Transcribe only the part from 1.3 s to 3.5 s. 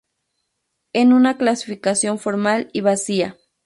clasificación formal y vacía